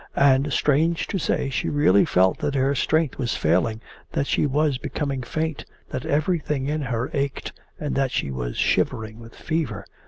And 0.17 0.51
strange 0.51 1.05
to 1.09 1.19
say 1.19 1.51
she 1.51 1.69
really 1.69 2.05
felt 2.05 2.39
that 2.39 2.55
her 2.55 2.73
strength 2.73 3.19
was 3.19 3.37
failing, 3.37 3.81
that 4.13 4.25
she 4.25 4.47
was 4.47 4.79
becoming 4.79 5.21
faint, 5.21 5.63
that 5.91 6.07
everything 6.07 6.65
in 6.65 6.81
her 6.81 7.11
ached, 7.13 7.53
and 7.79 7.93
that 7.93 8.09
she 8.09 8.31
was 8.31 8.57
shivering 8.57 9.19
with 9.19 9.35
fever. 9.35 9.85